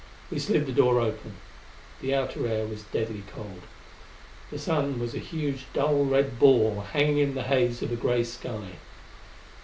[0.31, 1.35] We slid the door open.
[2.01, 3.61] The outer air was deadly cold.
[4.49, 8.23] The sun was a huge dull red ball hanging in the haze of a grey
[8.23, 8.77] sky.